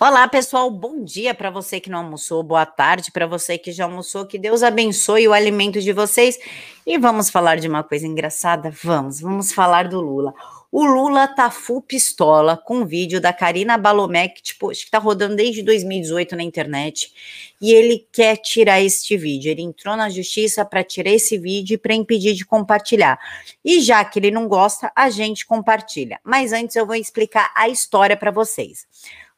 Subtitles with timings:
[0.00, 0.70] Olá, pessoal.
[0.70, 4.24] Bom dia para você que não almoçou, boa tarde para você que já almoçou.
[4.24, 6.38] Que Deus abençoe o alimento de vocês.
[6.86, 8.72] E vamos falar de uma coisa engraçada?
[8.80, 10.32] Vamos, vamos falar do Lula.
[10.70, 14.98] O Lula tá full pistola com vídeo da Karina Balomé, que tipo, acho que tá
[14.98, 17.12] rodando desde 2018 na internet,
[17.60, 19.50] e ele quer tirar este vídeo.
[19.50, 23.18] Ele entrou na justiça para tirar esse vídeo e para impedir de compartilhar.
[23.64, 26.20] E já que ele não gosta, a gente compartilha.
[26.22, 28.86] Mas antes eu vou explicar a história para vocês.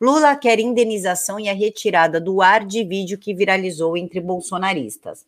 [0.01, 5.27] Lula quer indenização e a retirada do ar de vídeo que viralizou entre bolsonaristas.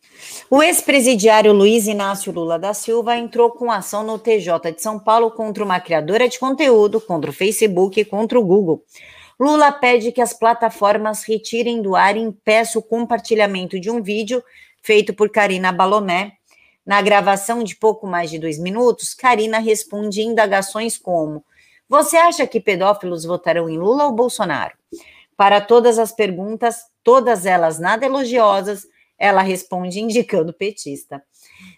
[0.49, 5.29] O ex-presidiário Luiz Inácio Lula da Silva entrou com ação no TJ de São Paulo
[5.29, 8.83] contra uma criadora de conteúdo, contra o Facebook e contra o Google.
[9.39, 14.43] Lula pede que as plataformas retirem do ar e impeça o compartilhamento de um vídeo
[14.81, 16.33] feito por Karina Balomé.
[16.83, 21.45] Na gravação de pouco mais de dois minutos, Karina responde indagações como
[21.93, 24.73] você acha que pedófilos votarão em Lula ou Bolsonaro?
[25.37, 31.21] Para todas as perguntas, todas elas nada elogiosas, ela responde indicando petista.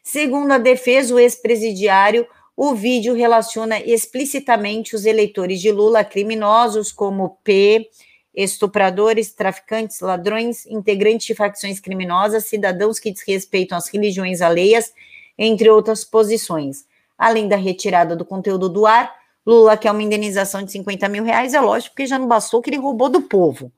[0.02, 7.38] Segundo a defesa, o ex-presidiário, o vídeo relaciona explicitamente os eleitores de Lula criminosos como
[7.43, 7.89] P,
[8.33, 14.93] estupradores, traficantes, ladrões, integrantes de facções criminosas, cidadãos que desrespeitam as religiões alheias,
[15.38, 16.86] entre outras posições.
[17.17, 21.53] Além da retirada do conteúdo do ar, Lula quer uma indenização de 50 mil reais,
[21.53, 23.71] é lógico, porque já não bastou que ele roubou do povo.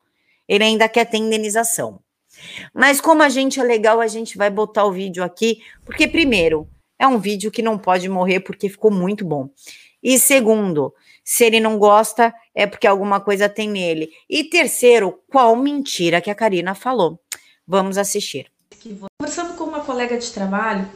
[0.47, 1.99] Ele ainda quer ter indenização.
[2.73, 6.67] Mas como a gente é legal, a gente vai botar o vídeo aqui, porque primeiro,
[6.99, 9.49] é um vídeo que não pode morrer porque ficou muito bom.
[10.01, 10.93] E segundo,
[11.23, 14.09] se ele não gosta, é porque alguma coisa tem nele.
[14.29, 17.19] E terceiro, qual mentira que a Karina falou?
[17.67, 18.49] Vamos assistir.
[19.19, 20.89] Conversando com uma colega de trabalho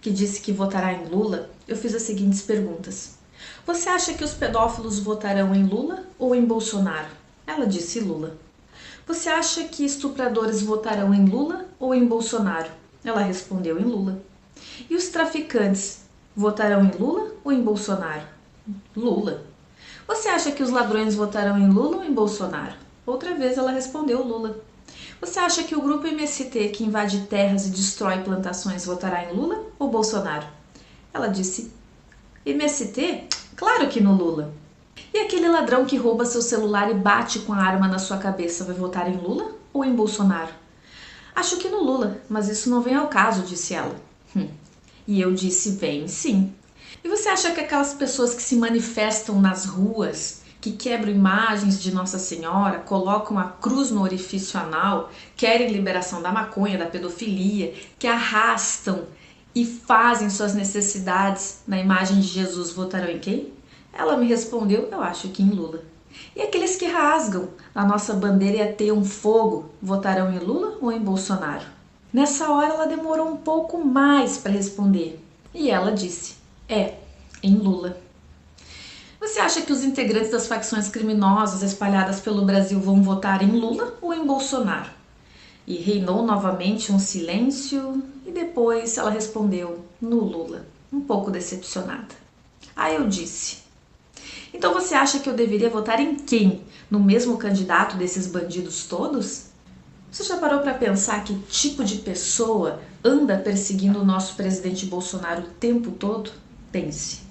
[0.00, 3.18] que disse que votará em Lula, eu fiz as seguintes perguntas.
[3.66, 7.08] Você acha que os pedófilos votarão em Lula ou em Bolsonaro?
[7.46, 8.36] Ela disse Lula.
[9.06, 12.70] Você acha que estupradores votarão em Lula ou em Bolsonaro?
[13.04, 14.20] Ela respondeu em Lula.
[14.90, 16.00] E os traficantes
[16.34, 18.24] votarão em Lula ou em Bolsonaro?
[18.96, 19.44] Lula.
[20.08, 22.74] Você acha que os ladrões votarão em Lula ou em Bolsonaro?
[23.04, 24.60] Outra vez ela respondeu Lula.
[25.20, 29.64] Você acha que o grupo MST que invade terras e destrói plantações votará em Lula
[29.78, 30.46] ou Bolsonaro?
[31.12, 31.72] Ela disse
[32.44, 33.28] MST?
[33.56, 34.52] Claro que no Lula.
[35.14, 38.64] E aquele ladrão que rouba seu celular e bate com a arma na sua cabeça
[38.64, 40.52] vai votar em Lula ou em Bolsonaro?
[41.34, 43.96] Acho que no Lula, mas isso não vem ao caso, disse ela.
[44.36, 44.48] Hum.
[45.06, 46.52] E eu disse: vem sim.
[47.02, 51.94] E você acha que aquelas pessoas que se manifestam nas ruas, que quebram imagens de
[51.94, 58.06] Nossa Senhora, colocam a cruz no orifício anal, querem liberação da maconha, da pedofilia, que
[58.06, 59.04] arrastam
[59.56, 63.54] e fazem suas necessidades na imagem de Jesus votarão em quem?
[63.90, 65.82] Ela me respondeu, eu acho que em Lula.
[66.36, 71.00] E aqueles que rasgam a nossa bandeira e ateiam fogo votarão em Lula ou em
[71.00, 71.64] Bolsonaro?
[72.12, 75.18] Nessa hora ela demorou um pouco mais para responder
[75.54, 76.34] e ela disse:
[76.68, 76.96] é,
[77.42, 77.98] em Lula.
[79.18, 83.94] Você acha que os integrantes das facções criminosas espalhadas pelo Brasil vão votar em Lula
[84.02, 84.90] ou em Bolsonaro?
[85.66, 88.02] E reinou novamente um silêncio,
[88.36, 92.14] depois ela respondeu no Lula, um pouco decepcionada.
[92.76, 93.62] Aí eu disse:
[94.52, 96.62] Então você acha que eu deveria votar em quem?
[96.90, 99.46] No mesmo candidato desses bandidos todos?
[100.12, 105.42] Você já parou para pensar que tipo de pessoa anda perseguindo o nosso presidente Bolsonaro
[105.42, 106.30] o tempo todo?
[106.70, 107.22] Pense.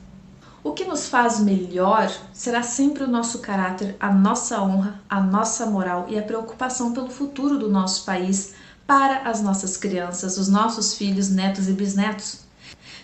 [0.63, 5.67] O que nos faz melhor será sempre o nosso caráter, a nossa honra, a nossa
[5.67, 8.55] moral e a preocupação pelo futuro do nosso país
[8.87, 12.39] para as nossas crianças, os nossos filhos, netos e bisnetos.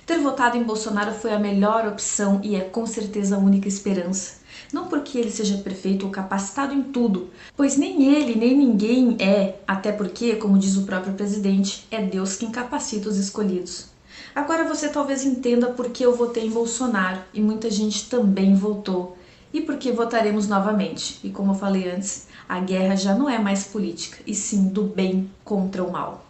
[0.05, 4.41] Ter votado em Bolsonaro foi a melhor opção e é com certeza a única esperança.
[4.71, 9.55] Não porque ele seja perfeito ou capacitado em tudo, pois nem ele nem ninguém é,
[9.67, 13.87] até porque, como diz o próprio presidente, é Deus quem capacita os escolhidos.
[14.33, 19.17] Agora você talvez entenda por que eu votei em Bolsonaro e muita gente também votou.
[19.53, 21.19] E por que votaremos novamente.
[21.23, 24.83] E como eu falei antes, a guerra já não é mais política, e sim do
[24.83, 26.25] bem contra o mal.